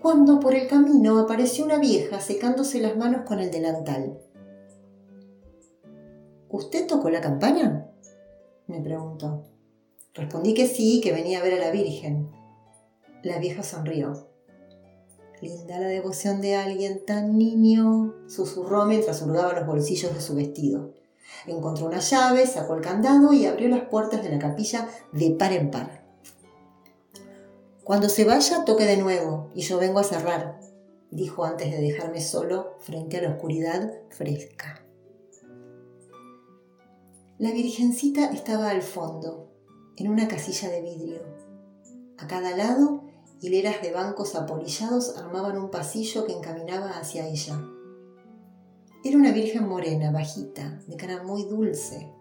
cuando 0.00 0.40
por 0.40 0.54
el 0.54 0.68
camino 0.68 1.18
apareció 1.18 1.64
una 1.64 1.78
vieja 1.78 2.20
secándose 2.20 2.80
las 2.80 2.96
manos 2.96 3.22
con 3.26 3.40
el 3.40 3.50
delantal. 3.50 4.18
¿Usted 6.50 6.86
tocó 6.86 7.10
la 7.10 7.20
campana? 7.20 7.86
me 8.66 8.80
preguntó. 8.80 9.44
Respondí 10.14 10.52
que 10.54 10.66
sí, 10.66 11.00
que 11.00 11.12
venía 11.12 11.38
a 11.38 11.42
ver 11.42 11.54
a 11.54 11.64
la 11.64 11.70
Virgen. 11.70 12.28
La 13.22 13.38
vieja 13.38 13.62
sonrió. 13.62 14.28
Linda 15.40 15.78
la 15.78 15.86
devoción 15.86 16.40
de 16.40 16.56
alguien 16.56 17.04
tan 17.06 17.38
niño, 17.38 18.14
susurró 18.26 18.84
mientras 18.84 19.22
hurgaba 19.22 19.52
los 19.52 19.66
bolsillos 19.66 20.12
de 20.12 20.20
su 20.20 20.34
vestido. 20.34 20.92
Encontró 21.46 21.86
una 21.86 22.00
llave, 22.00 22.46
sacó 22.46 22.74
el 22.74 22.82
candado 22.82 23.32
y 23.32 23.46
abrió 23.46 23.68
las 23.68 23.84
puertas 23.84 24.22
de 24.22 24.30
la 24.30 24.38
capilla 24.38 24.88
de 25.12 25.30
par 25.30 25.52
en 25.52 25.70
par. 25.70 26.04
Cuando 27.84 28.08
se 28.08 28.24
vaya, 28.24 28.64
toque 28.64 28.86
de 28.86 28.96
nuevo 28.96 29.50
y 29.54 29.62
yo 29.62 29.78
vengo 29.78 30.00
a 30.00 30.04
cerrar, 30.04 30.60
dijo 31.10 31.44
antes 31.44 31.70
de 31.70 31.80
dejarme 31.80 32.20
solo 32.20 32.76
frente 32.80 33.18
a 33.18 33.22
la 33.22 33.30
oscuridad 33.30 33.92
fresca. 34.10 34.84
La 37.40 37.52
Virgencita 37.52 38.30
estaba 38.32 38.68
al 38.68 38.82
fondo, 38.82 39.48
en 39.96 40.10
una 40.10 40.28
casilla 40.28 40.68
de 40.68 40.82
vidrio. 40.82 41.22
A 42.18 42.26
cada 42.26 42.54
lado, 42.54 43.04
hileras 43.40 43.80
de 43.80 43.92
bancos 43.92 44.34
apolillados 44.34 45.16
armaban 45.16 45.56
un 45.56 45.70
pasillo 45.70 46.26
que 46.26 46.34
encaminaba 46.34 46.98
hacia 46.98 47.26
ella. 47.26 47.58
Era 49.02 49.16
una 49.16 49.32
Virgen 49.32 49.66
morena, 49.66 50.10
bajita, 50.10 50.82
de 50.86 50.96
cara 50.98 51.22
muy 51.22 51.44
dulce. 51.44 52.12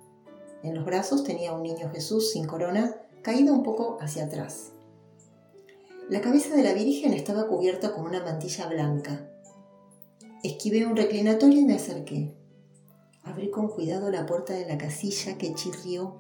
En 0.64 0.74
los 0.74 0.86
brazos 0.86 1.26
tenía 1.26 1.52
un 1.52 1.64
niño 1.64 1.90
Jesús 1.92 2.32
sin 2.32 2.48
corona, 2.48 2.96
caído 3.22 3.54
un 3.54 3.64
poco 3.64 3.98
hacia 4.00 4.24
atrás. 4.24 4.72
La 6.08 6.22
cabeza 6.22 6.56
de 6.56 6.64
la 6.64 6.72
Virgen 6.72 7.12
estaba 7.12 7.50
cubierta 7.50 7.92
con 7.94 8.06
una 8.06 8.24
mantilla 8.24 8.70
blanca. 8.70 9.30
Esquivé 10.44 10.86
un 10.86 10.96
reclinatorio 10.96 11.60
y 11.60 11.66
me 11.66 11.76
acerqué. 11.76 12.39
Abrí 13.30 13.52
con 13.52 13.68
cuidado 13.68 14.10
la 14.10 14.26
puerta 14.26 14.54
de 14.54 14.66
la 14.66 14.80
casilla 14.80 15.38
que 15.38 15.54
chirrió. 15.54 16.16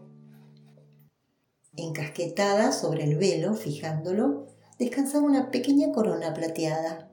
Encasquetada 1.76 2.72
sobre 2.72 3.04
el 3.04 3.16
velo, 3.16 3.56
fijándolo, 3.56 4.46
descansaba 4.78 5.26
una 5.26 5.50
pequeña 5.50 5.92
corona 5.92 6.36
plateada. 6.36 7.12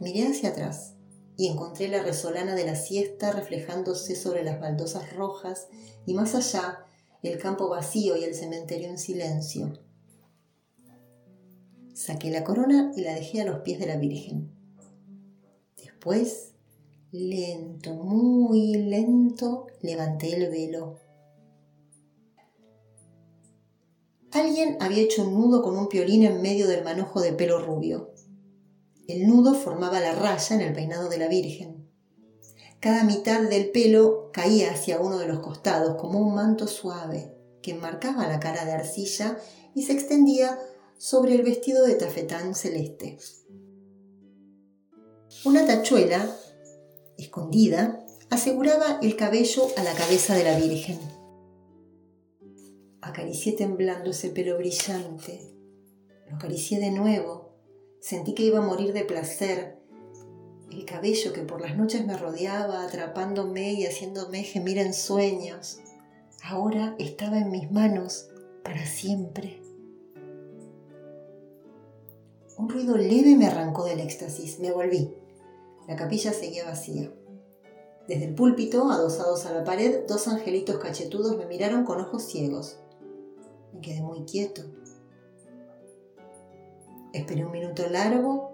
Miré 0.00 0.26
hacia 0.26 0.50
atrás 0.50 0.96
y 1.38 1.46
encontré 1.46 1.88
la 1.88 2.02
resolana 2.02 2.54
de 2.54 2.66
la 2.66 2.76
siesta 2.76 3.32
reflejándose 3.32 4.16
sobre 4.16 4.44
las 4.44 4.60
baldosas 4.60 5.14
rojas 5.14 5.68
y 6.04 6.12
más 6.12 6.34
allá 6.34 6.84
el 7.22 7.38
campo 7.38 7.70
vacío 7.70 8.18
y 8.18 8.24
el 8.24 8.34
cementerio 8.34 8.88
en 8.90 8.98
silencio. 8.98 9.72
Saqué 11.94 12.30
la 12.30 12.44
corona 12.44 12.92
y 12.94 13.00
la 13.00 13.14
dejé 13.14 13.40
a 13.40 13.46
los 13.46 13.60
pies 13.60 13.78
de 13.78 13.86
la 13.86 13.96
Virgen. 13.96 14.50
Después, 15.78 16.49
lento, 17.12 17.94
muy 17.94 18.74
lento, 18.74 19.66
levanté 19.82 20.34
el 20.34 20.50
velo. 20.50 20.98
Alguien 24.32 24.76
había 24.80 25.02
hecho 25.02 25.24
un 25.24 25.34
nudo 25.34 25.62
con 25.62 25.76
un 25.76 25.88
piolín 25.88 26.22
en 26.24 26.40
medio 26.40 26.68
del 26.68 26.84
manojo 26.84 27.20
de 27.20 27.32
pelo 27.32 27.64
rubio. 27.64 28.14
El 29.08 29.26
nudo 29.26 29.54
formaba 29.54 29.98
la 29.98 30.14
raya 30.14 30.54
en 30.54 30.62
el 30.62 30.72
peinado 30.72 31.08
de 31.08 31.18
la 31.18 31.26
Virgen. 31.26 31.90
Cada 32.78 33.02
mitad 33.02 33.42
del 33.42 33.70
pelo 33.70 34.30
caía 34.32 34.70
hacia 34.70 35.00
uno 35.00 35.18
de 35.18 35.26
los 35.26 35.40
costados 35.40 36.00
como 36.00 36.20
un 36.20 36.34
manto 36.34 36.68
suave 36.68 37.34
que 37.60 37.72
enmarcaba 37.72 38.28
la 38.28 38.40
cara 38.40 38.64
de 38.64 38.72
arcilla 38.72 39.36
y 39.74 39.82
se 39.82 39.92
extendía 39.92 40.58
sobre 40.96 41.34
el 41.34 41.42
vestido 41.42 41.84
de 41.84 41.94
tafetán 41.96 42.54
celeste. 42.54 43.18
Una 45.44 45.66
tachuela, 45.66 46.36
escondida, 47.20 48.04
aseguraba 48.30 48.98
el 49.02 49.16
cabello 49.16 49.68
a 49.76 49.82
la 49.82 49.92
cabeza 49.94 50.34
de 50.34 50.44
la 50.44 50.56
Virgen. 50.56 50.98
Acaricié 53.02 53.52
temblando 53.52 54.10
ese 54.10 54.30
pelo 54.30 54.56
brillante. 54.58 55.40
Lo 56.28 56.36
acaricié 56.36 56.78
de 56.78 56.90
nuevo. 56.90 57.50
Sentí 58.00 58.34
que 58.34 58.44
iba 58.44 58.58
a 58.58 58.66
morir 58.66 58.92
de 58.92 59.04
placer. 59.04 59.78
El 60.70 60.84
cabello 60.84 61.32
que 61.32 61.42
por 61.42 61.60
las 61.60 61.76
noches 61.76 62.06
me 62.06 62.16
rodeaba, 62.16 62.84
atrapándome 62.84 63.72
y 63.72 63.86
haciéndome 63.86 64.44
gemir 64.44 64.78
en 64.78 64.94
sueños, 64.94 65.80
ahora 66.44 66.94
estaba 66.98 67.38
en 67.38 67.50
mis 67.50 67.70
manos 67.70 68.28
para 68.62 68.86
siempre. 68.86 69.60
Un 72.56 72.68
ruido 72.68 72.96
leve 72.96 73.36
me 73.36 73.46
arrancó 73.46 73.84
del 73.84 74.00
éxtasis. 74.00 74.60
Me 74.60 74.70
volví. 74.70 75.19
La 75.90 75.96
capilla 75.96 76.32
seguía 76.32 76.66
vacía. 76.66 77.12
Desde 78.06 78.26
el 78.26 78.34
púlpito, 78.36 78.92
adosados 78.92 79.44
a 79.46 79.52
la 79.52 79.64
pared, 79.64 80.06
dos 80.06 80.28
angelitos 80.28 80.78
cachetudos 80.78 81.36
me 81.36 81.46
miraron 81.46 81.84
con 81.84 82.00
ojos 82.00 82.22
ciegos. 82.22 82.78
Me 83.72 83.80
quedé 83.80 84.00
muy 84.00 84.24
quieto. 84.24 84.62
Esperé 87.12 87.44
un 87.44 87.50
minuto 87.50 87.88
largo 87.88 88.52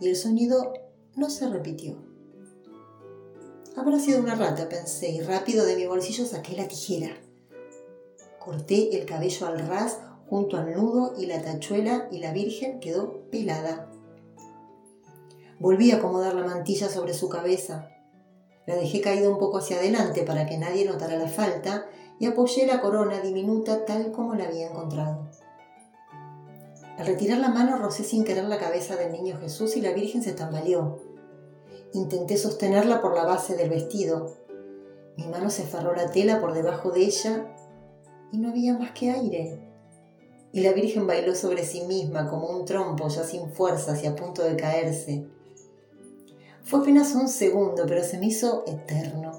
y 0.00 0.08
el 0.08 0.14
sonido 0.14 0.72
no 1.16 1.30
se 1.30 1.48
repitió. 1.48 1.96
Habrá 3.74 3.98
sido 3.98 4.20
una 4.20 4.36
rata, 4.36 4.68
pensé, 4.68 5.08
y 5.10 5.20
rápido 5.20 5.66
de 5.66 5.74
mi 5.74 5.86
bolsillo 5.86 6.26
saqué 6.26 6.54
la 6.54 6.68
tijera. 6.68 7.10
Corté 8.38 8.96
el 8.96 9.04
cabello 9.04 9.48
al 9.48 9.66
ras 9.66 9.98
junto 10.28 10.56
al 10.56 10.72
nudo 10.76 11.14
y 11.18 11.26
la 11.26 11.42
tachuela 11.42 12.08
y 12.12 12.18
la 12.18 12.32
Virgen 12.32 12.78
quedó 12.78 13.28
pelada. 13.32 13.90
Volví 15.60 15.90
a 15.90 15.96
acomodar 15.96 16.34
la 16.34 16.46
mantilla 16.46 16.88
sobre 16.88 17.14
su 17.14 17.28
cabeza. 17.28 17.90
La 18.66 18.76
dejé 18.76 19.00
caída 19.00 19.28
un 19.28 19.38
poco 19.38 19.58
hacia 19.58 19.78
adelante 19.78 20.22
para 20.22 20.46
que 20.46 20.58
nadie 20.58 20.84
notara 20.84 21.16
la 21.16 21.28
falta 21.28 21.86
y 22.18 22.26
apoyé 22.26 22.66
la 22.66 22.80
corona 22.80 23.20
diminuta 23.20 23.84
tal 23.84 24.12
como 24.12 24.34
la 24.34 24.44
había 24.44 24.68
encontrado. 24.68 25.30
Al 26.96 27.06
retirar 27.06 27.38
la 27.38 27.48
mano 27.48 27.78
rocé 27.78 28.04
sin 28.04 28.24
querer 28.24 28.44
la 28.44 28.58
cabeza 28.58 28.96
del 28.96 29.12
niño 29.12 29.38
Jesús 29.38 29.76
y 29.76 29.80
la 29.80 29.92
Virgen 29.92 30.22
se 30.22 30.32
tambaleó. 30.32 31.00
Intenté 31.92 32.36
sostenerla 32.36 33.00
por 33.00 33.14
la 33.14 33.24
base 33.24 33.56
del 33.56 33.70
vestido. 33.70 34.36
Mi 35.16 35.26
mano 35.26 35.50
se 35.50 35.62
aferró 35.62 35.94
la 35.94 36.10
tela 36.10 36.40
por 36.40 36.52
debajo 36.52 36.90
de 36.90 37.04
ella 37.04 37.46
y 38.32 38.38
no 38.38 38.50
había 38.50 38.76
más 38.76 38.92
que 38.92 39.10
aire 39.10 39.68
y 40.52 40.60
la 40.60 40.72
Virgen 40.72 41.06
bailó 41.06 41.34
sobre 41.34 41.64
sí 41.64 41.82
misma 41.82 42.28
como 42.28 42.48
un 42.48 42.64
trompo 42.64 43.08
ya 43.08 43.24
sin 43.24 43.50
fuerzas 43.50 44.02
y 44.02 44.06
a 44.06 44.16
punto 44.16 44.42
de 44.42 44.56
caerse. 44.56 45.26
Fue 46.68 46.80
apenas 46.80 47.14
un 47.14 47.28
segundo, 47.28 47.84
pero 47.86 48.04
se 48.04 48.18
me 48.18 48.26
hizo 48.26 48.62
eterno. 48.66 49.32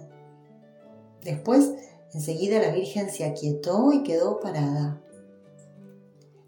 Después, 1.24 1.76
enseguida 2.12 2.60
la 2.60 2.72
Virgen 2.72 3.12
se 3.12 3.24
aquietó 3.24 3.94
y 3.94 4.02
quedó 4.02 4.40
parada. 4.40 5.00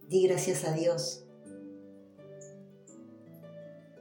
Di 0.09 0.27
gracias 0.27 0.65
a 0.65 0.73
Dios. 0.73 1.23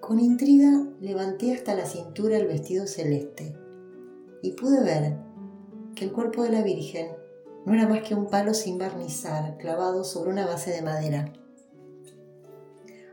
Con 0.01 0.21
intriga 0.21 0.87
levanté 1.01 1.53
hasta 1.53 1.75
la 1.75 1.85
cintura 1.85 2.39
el 2.39 2.47
vestido 2.47 2.87
celeste 2.87 3.55
y 4.41 4.53
pude 4.53 4.83
ver 4.83 5.19
que 5.95 6.07
el 6.07 6.13
cuerpo 6.13 6.45
de 6.45 6.51
la 6.51 6.63
Virgen 6.63 7.09
no 7.67 7.75
era 7.75 7.87
más 7.87 8.01
que 8.01 8.15
un 8.15 8.29
palo 8.29 8.55
sin 8.55 8.79
barnizar 8.79 9.59
clavado 9.59 10.03
sobre 10.03 10.31
una 10.31 10.47
base 10.47 10.71
de 10.71 10.81
madera. 10.81 11.31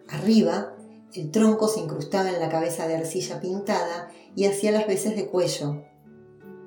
Arriba, 0.08 0.77
el 1.18 1.32
tronco 1.32 1.68
se 1.68 1.80
incrustaba 1.80 2.30
en 2.30 2.40
la 2.40 2.50
cabeza 2.50 2.88
de 2.88 2.96
arcilla 2.96 3.40
pintada 3.40 4.10
y 4.36 4.46
hacía 4.46 4.72
las 4.72 4.86
veces 4.86 5.16
de 5.16 5.28
cuello. 5.28 5.84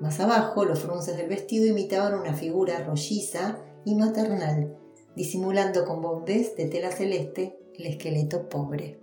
Más 0.01 0.19
abajo, 0.19 0.65
los 0.65 0.79
frunces 0.79 1.15
del 1.15 1.29
vestido 1.29 1.67
imitaban 1.67 2.19
una 2.19 2.33
figura 2.33 2.83
rolliza 2.83 3.59
y 3.85 3.95
maternal, 3.95 4.77
disimulando 5.15 5.85
con 5.85 6.01
bombés 6.01 6.55
de 6.57 6.65
tela 6.65 6.91
celeste 6.91 7.57
el 7.77 7.85
esqueleto 7.85 8.49
pobre. 8.49 8.99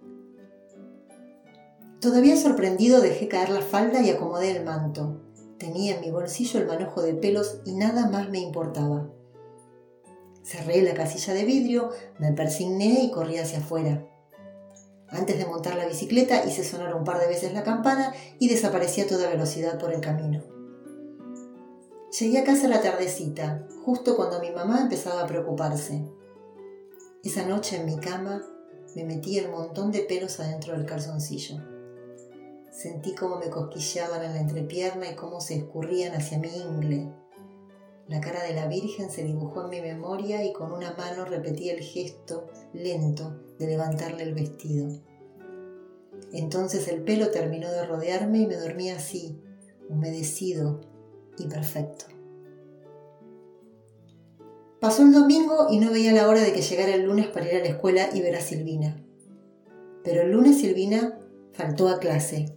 Todavía 2.01 2.37
sorprendido 2.37 3.01
dejé 3.01 3.29
caer 3.29 3.49
la 3.49 3.63
falda 3.63 4.03
y 4.03 4.11
acomodé 4.11 4.57
el 4.57 4.65
manto. 4.65 5.23
Tenía 5.59 5.97
en 5.97 6.01
mi 6.01 6.11
bolsillo 6.11 6.61
el 6.61 6.67
manojo 6.67 7.03
de 7.03 7.15
pelos 7.15 7.61
y 7.65 7.73
nada 7.73 8.09
más 8.09 8.29
me 8.29 8.39
importaba. 8.39 9.09
Cerré 10.45 10.83
la 10.83 10.95
casilla 10.95 11.35
de 11.35 11.45
vidrio, 11.45 11.91
me 12.19 12.33
persigné 12.33 13.05
y 13.05 13.11
corrí 13.11 13.39
hacia 13.39 13.59
afuera. 13.59 14.07
Antes 15.11 15.39
de 15.39 15.47
montar 15.47 15.77
la 15.77 15.87
bicicleta 15.87 16.45
hice 16.45 16.65
sonar 16.65 16.95
un 16.95 17.05
par 17.05 17.19
de 17.19 17.29
veces 17.29 17.55
la 17.55 17.63
campana 17.63 18.13
y 18.39 18.49
desaparecí 18.49 19.01
a 19.01 19.07
toda 19.07 19.29
velocidad 19.29 19.79
por 19.79 19.93
el 19.93 20.01
camino. 20.01 20.43
Llegué 22.19 22.39
a 22.39 22.45
casa 22.45 22.67
a 22.67 22.71
la 22.71 22.83
tardecita, 22.83 23.67
justo 23.85 24.17
cuando 24.17 24.41
mi 24.41 24.51
mamá 24.51 24.81
empezaba 24.81 25.23
a 25.23 25.27
preocuparse. 25.27 26.05
Esa 27.25 27.47
noche 27.47 27.77
en 27.77 27.87
mi 27.87 27.99
cama 27.99 28.43
me 28.95 29.05
metí 29.05 29.39
el 29.39 29.51
montón 29.51 29.93
de 29.93 30.01
pelos 30.01 30.41
adentro 30.41 30.75
del 30.75 30.87
calzoncillo. 30.87 31.57
Sentí 32.71 33.15
cómo 33.15 33.37
me 33.37 33.51
cosquillaban 33.51 34.25
en 34.25 34.35
la 34.35 34.41
entrepierna 34.41 35.11
y 35.11 35.17
cómo 35.17 35.41
se 35.41 35.57
escurrían 35.57 36.15
hacia 36.15 36.39
mi 36.39 36.49
ingle. 36.49 37.13
La 38.09 38.23
cara 38.23 38.43
de 38.43 38.55
la 38.55 38.67
Virgen 38.67 39.11
se 39.11 39.23
dibujó 39.23 39.65
en 39.65 39.71
mi 39.71 39.81
memoria 39.83 40.43
y 40.43 40.55
con 40.55 40.73
una 40.73 40.95
mano 40.95 41.27
repetí 41.27 41.69
el 41.69 41.81
gesto 41.81 42.47
lento 42.73 43.39
de 43.59 43.67
levantarle 43.67 44.23
el 44.23 44.33
vestido. 44.33 44.89
Entonces 46.33 46.89
el 46.89 47.03
pelo 47.03 47.31
terminó 47.31 47.71
de 47.71 47.85
rodearme 47.85 48.39
y 48.39 48.47
me 48.47 48.57
dormí 48.57 48.91
así, 48.91 49.39
humedecido 49.91 50.81
y 51.39 51.49
perfecto. 51.49 52.07
Pasó 54.81 55.03
el 55.03 55.13
domingo 55.13 55.67
y 55.71 55.79
no 55.79 55.91
veía 55.91 56.13
la 56.13 56.29
hora 56.29 56.41
de 56.41 56.53
que 56.53 56.63
llegara 56.63 56.95
el 56.95 57.03
lunes 57.03 57.27
para 57.27 57.47
ir 57.47 57.57
a 57.57 57.65
la 57.65 57.71
escuela 57.71 58.09
y 58.15 58.23
ver 58.23 58.37
a 58.37 58.41
Silvina. 58.41 59.03
Pero 60.03 60.23
el 60.23 60.31
lunes 60.31 60.61
Silvina 60.61 61.19
faltó 61.53 61.89
a 61.89 61.99
clase. 61.99 62.55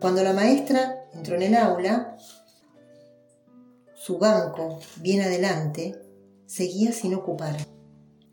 Cuando 0.00 0.22
la 0.22 0.32
maestra 0.32 1.04
entró 1.12 1.36
en 1.36 1.42
el 1.42 1.54
aula, 1.54 2.16
su 4.06 4.18
banco, 4.18 4.78
bien 5.00 5.20
adelante, 5.20 6.00
seguía 6.46 6.92
sin 6.92 7.12
ocupar. 7.16 7.56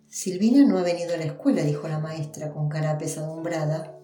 Silvina 0.08 0.64
no 0.68 0.78
ha 0.78 0.84
venido 0.84 1.16
a 1.16 1.18
la 1.18 1.24
escuela, 1.24 1.64
dijo 1.64 1.88
la 1.88 1.98
maestra 1.98 2.54
con 2.54 2.70
cara 2.70 3.00
pesadumbrada. 3.00 4.00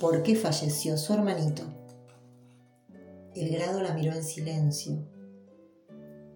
¿Por 0.00 0.22
qué 0.22 0.34
falleció 0.34 0.96
su 0.96 1.12
hermanito? 1.12 1.62
El 3.34 3.50
grado 3.50 3.82
la 3.82 3.92
miró 3.92 4.14
en 4.14 4.24
silencio. 4.24 5.06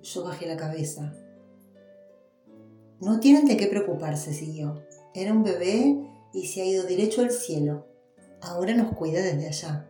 Yo 0.02 0.22
bajé 0.22 0.46
la 0.46 0.58
cabeza. 0.58 1.14
No 3.00 3.20
tienen 3.20 3.46
de 3.46 3.56
qué 3.56 3.68
preocuparse, 3.68 4.34
siguió. 4.34 4.82
Era 5.14 5.32
un 5.32 5.44
bebé 5.44 5.96
y 6.34 6.46
se 6.48 6.60
ha 6.60 6.66
ido 6.66 6.84
derecho 6.84 7.22
al 7.22 7.30
cielo. 7.30 7.86
Ahora 8.42 8.74
nos 8.74 8.94
cuida 8.96 9.22
desde 9.22 9.46
allá. 9.46 9.88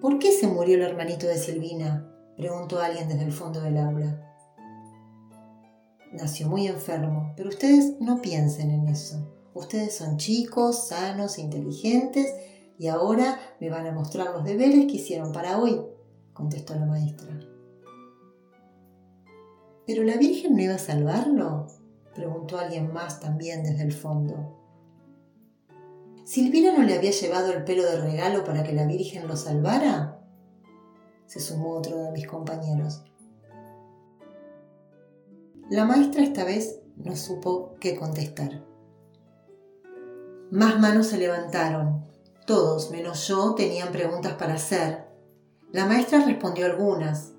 ¿Por 0.00 0.18
qué 0.18 0.32
se 0.32 0.46
murió 0.46 0.76
el 0.76 0.84
hermanito 0.84 1.26
de 1.26 1.36
Silvina? 1.36 2.14
Preguntó 2.36 2.80
alguien 2.80 3.08
desde 3.08 3.24
el 3.24 3.32
fondo 3.32 3.60
del 3.60 3.78
aula. 3.78 4.22
Nació 6.12 6.48
muy 6.48 6.66
enfermo, 6.66 7.32
pero 7.36 7.48
ustedes 7.48 7.96
no 8.00 8.20
piensen 8.22 8.70
en 8.70 8.88
eso. 8.88 9.32
Ustedes 9.54 9.96
son 9.96 10.18
chicos, 10.18 10.88
sanos, 10.88 11.38
inteligentes 11.38 12.26
y 12.78 12.88
ahora 12.88 13.38
me 13.60 13.70
van 13.70 13.86
a 13.86 13.92
mostrar 13.92 14.32
los 14.32 14.44
deberes 14.44 14.86
que 14.86 14.96
hicieron 14.96 15.32
para 15.32 15.58
hoy, 15.58 15.80
contestó 16.32 16.74
la 16.74 16.84
maestra. 16.84 17.38
¿Pero 19.86 20.02
la 20.02 20.16
Virgen 20.16 20.56
no 20.56 20.62
iba 20.62 20.74
a 20.74 20.78
salvarlo? 20.78 21.68
preguntó 22.14 22.58
alguien 22.58 22.92
más 22.92 23.20
también 23.20 23.62
desde 23.62 23.84
el 23.84 23.92
fondo. 23.92 24.56
¿Silvina 26.24 26.72
no 26.72 26.82
le 26.82 26.94
había 26.94 27.12
llevado 27.12 27.52
el 27.52 27.64
pelo 27.64 27.84
de 27.84 28.00
regalo 28.00 28.42
para 28.42 28.64
que 28.64 28.72
la 28.72 28.84
Virgen 28.84 29.28
lo 29.28 29.36
salvara? 29.36 30.15
Se 31.26 31.40
sumó 31.40 31.72
otro 31.72 31.96
de 31.96 32.12
mis 32.12 32.26
compañeros. 32.26 33.02
La 35.68 35.84
maestra 35.84 36.22
esta 36.22 36.44
vez 36.44 36.80
no 36.96 37.16
supo 37.16 37.74
qué 37.80 37.96
contestar. 37.96 38.64
Más 40.50 40.78
manos 40.78 41.08
se 41.08 41.18
levantaron. 41.18 42.06
Todos, 42.46 42.92
menos 42.92 43.26
yo, 43.26 43.54
tenían 43.56 43.90
preguntas 43.90 44.34
para 44.34 44.54
hacer. 44.54 45.08
La 45.72 45.86
maestra 45.86 46.24
respondió 46.24 46.66
algunas. 46.66 47.32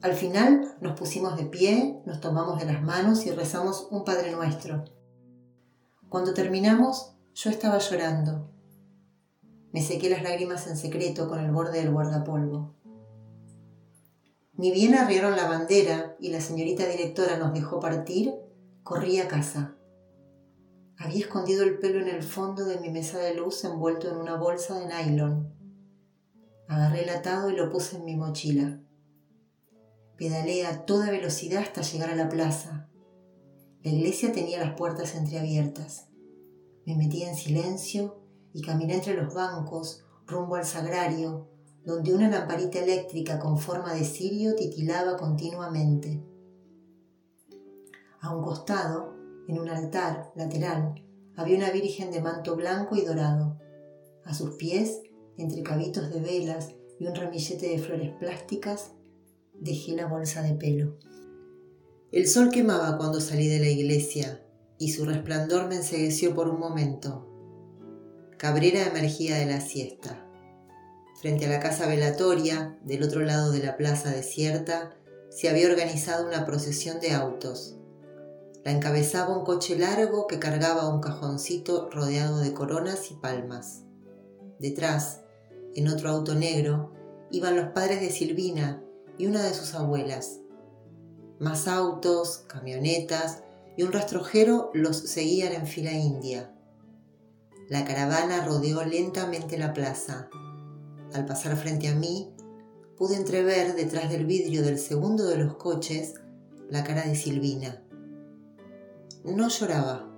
Al 0.00 0.14
final 0.14 0.76
nos 0.80 0.98
pusimos 0.98 1.36
de 1.36 1.44
pie, 1.44 2.00
nos 2.06 2.20
tomamos 2.20 2.58
de 2.58 2.64
las 2.64 2.82
manos 2.82 3.26
y 3.26 3.30
rezamos 3.30 3.88
un 3.90 4.04
Padre 4.04 4.32
Nuestro. 4.32 4.84
Cuando 6.08 6.32
terminamos, 6.32 7.16
yo 7.34 7.50
estaba 7.50 7.78
llorando. 7.78 8.50
Me 9.72 9.82
sequé 9.82 10.08
las 10.08 10.22
lágrimas 10.22 10.66
en 10.66 10.78
secreto 10.78 11.28
con 11.28 11.40
el 11.40 11.50
borde 11.50 11.80
del 11.80 11.92
guardapolvo. 11.92 12.77
Ni 14.58 14.72
bien 14.72 14.96
arriaron 14.96 15.36
la 15.36 15.48
bandera 15.48 16.16
y 16.18 16.30
la 16.30 16.40
señorita 16.40 16.84
directora 16.88 17.38
nos 17.38 17.54
dejó 17.54 17.78
partir, 17.78 18.34
corrí 18.82 19.20
a 19.20 19.28
casa. 19.28 19.76
Había 20.96 21.20
escondido 21.20 21.62
el 21.62 21.78
pelo 21.78 22.00
en 22.00 22.08
el 22.08 22.24
fondo 22.24 22.64
de 22.64 22.80
mi 22.80 22.90
mesa 22.90 23.20
de 23.20 23.36
luz 23.36 23.62
envuelto 23.62 24.10
en 24.10 24.16
una 24.16 24.34
bolsa 24.34 24.80
de 24.80 24.86
nylon. 24.86 25.54
Agarré 26.66 27.04
el 27.04 27.10
atado 27.10 27.50
y 27.50 27.54
lo 27.54 27.70
puse 27.70 27.98
en 27.98 28.04
mi 28.04 28.16
mochila. 28.16 28.80
Pedaleé 30.16 30.66
a 30.66 30.84
toda 30.84 31.12
velocidad 31.12 31.62
hasta 31.62 31.82
llegar 31.82 32.10
a 32.10 32.16
la 32.16 32.28
plaza. 32.28 32.88
La 33.84 33.92
iglesia 33.92 34.32
tenía 34.32 34.58
las 34.58 34.74
puertas 34.74 35.14
entreabiertas. 35.14 36.08
Me 36.84 36.96
metí 36.96 37.22
en 37.22 37.36
silencio 37.36 38.24
y 38.52 38.62
caminé 38.62 38.94
entre 38.94 39.14
los 39.14 39.32
bancos 39.32 40.04
rumbo 40.26 40.56
al 40.56 40.66
sagrario, 40.66 41.47
donde 41.88 42.12
una 42.12 42.28
lamparita 42.28 42.80
eléctrica 42.80 43.38
con 43.38 43.56
forma 43.56 43.94
de 43.94 44.04
cirio 44.04 44.54
titilaba 44.54 45.16
continuamente. 45.16 46.22
A 48.20 48.36
un 48.36 48.44
costado, 48.44 49.14
en 49.48 49.58
un 49.58 49.70
altar 49.70 50.30
lateral, 50.36 51.02
había 51.34 51.56
una 51.56 51.70
virgen 51.70 52.10
de 52.10 52.20
manto 52.20 52.56
blanco 52.56 52.94
y 52.94 53.06
dorado. 53.06 53.58
A 54.26 54.34
sus 54.34 54.56
pies, 54.56 55.00
entre 55.38 55.62
cabitos 55.62 56.12
de 56.12 56.20
velas 56.20 56.74
y 57.00 57.06
un 57.06 57.14
ramillete 57.14 57.70
de 57.70 57.78
flores 57.78 58.14
plásticas, 58.20 58.92
dejé 59.54 59.92
la 59.92 60.08
bolsa 60.08 60.42
de 60.42 60.52
pelo. 60.56 60.98
El 62.12 62.26
sol 62.26 62.50
quemaba 62.50 62.98
cuando 62.98 63.18
salí 63.18 63.48
de 63.48 63.60
la 63.60 63.68
iglesia 63.70 64.44
y 64.78 64.92
su 64.92 65.06
resplandor 65.06 65.68
me 65.68 65.76
ensegueció 65.76 66.34
por 66.34 66.50
un 66.50 66.60
momento. 66.60 67.24
Cabrera 68.36 68.86
emergía 68.86 69.36
de 69.38 69.46
la 69.46 69.62
siesta. 69.62 70.27
Frente 71.20 71.46
a 71.46 71.48
la 71.48 71.58
casa 71.58 71.88
velatoria, 71.88 72.78
del 72.84 73.02
otro 73.02 73.22
lado 73.22 73.50
de 73.50 73.58
la 73.58 73.76
plaza 73.76 74.10
desierta, 74.10 74.96
se 75.30 75.48
había 75.48 75.66
organizado 75.66 76.24
una 76.24 76.46
procesión 76.46 77.00
de 77.00 77.10
autos. 77.10 77.74
La 78.64 78.70
encabezaba 78.70 79.36
un 79.36 79.44
coche 79.44 79.76
largo 79.76 80.28
que 80.28 80.38
cargaba 80.38 80.88
un 80.88 81.00
cajoncito 81.00 81.90
rodeado 81.90 82.38
de 82.38 82.54
coronas 82.54 83.10
y 83.10 83.14
palmas. 83.14 83.82
Detrás, 84.60 85.22
en 85.74 85.88
otro 85.88 86.08
auto 86.08 86.36
negro, 86.36 86.92
iban 87.32 87.56
los 87.56 87.70
padres 87.70 88.00
de 88.00 88.10
Silvina 88.10 88.84
y 89.18 89.26
una 89.26 89.42
de 89.42 89.54
sus 89.54 89.74
abuelas. 89.74 90.38
Más 91.40 91.66
autos, 91.66 92.44
camionetas 92.46 93.42
y 93.76 93.82
un 93.82 93.90
rastrojero 93.90 94.70
los 94.72 94.96
seguían 94.96 95.52
en 95.52 95.66
fila 95.66 95.92
india. 95.92 96.54
La 97.68 97.84
caravana 97.84 98.44
rodeó 98.44 98.84
lentamente 98.84 99.58
la 99.58 99.72
plaza. 99.72 100.30
Al 101.14 101.24
pasar 101.26 101.56
frente 101.56 101.88
a 101.88 101.94
mí, 101.94 102.34
pude 102.96 103.16
entrever 103.16 103.74
detrás 103.74 104.10
del 104.10 104.26
vidrio 104.26 104.62
del 104.62 104.78
segundo 104.78 105.26
de 105.26 105.38
los 105.38 105.56
coches 105.56 106.14
la 106.68 106.84
cara 106.84 107.02
de 107.02 107.14
Silvina. 107.14 107.82
No 109.24 109.48
lloraba. 109.48 110.08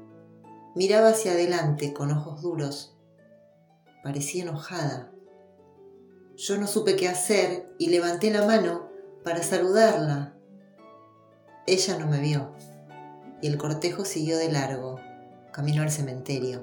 Miraba 0.74 1.10
hacia 1.10 1.32
adelante 1.32 1.92
con 1.92 2.10
ojos 2.10 2.42
duros. 2.42 2.96
Parecía 4.02 4.42
enojada. 4.42 5.12
Yo 6.36 6.58
no 6.58 6.66
supe 6.66 6.96
qué 6.96 7.08
hacer 7.08 7.72
y 7.78 7.88
levanté 7.88 8.30
la 8.30 8.46
mano 8.46 8.88
para 9.24 9.42
saludarla. 9.42 10.36
Ella 11.66 11.98
no 11.98 12.06
me 12.06 12.20
vio 12.20 12.52
y 13.42 13.46
el 13.46 13.56
cortejo 13.56 14.04
siguió 14.04 14.38
de 14.38 14.50
largo, 14.50 15.00
camino 15.52 15.82
al 15.82 15.90
cementerio. 15.90 16.60